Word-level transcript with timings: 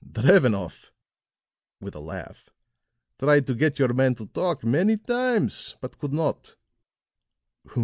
Drevenoff," 0.03 0.89
with 1.79 1.93
a 1.93 1.99
laugh, 1.99 2.49
"tried 3.19 3.45
to 3.45 3.53
get 3.53 3.77
your 3.77 3.93
man 3.93 4.15
to 4.15 4.25
talk 4.25 4.63
many 4.63 4.97
times, 4.97 5.75
but 5.79 5.99
could 5.99 6.11
not." 6.11 6.55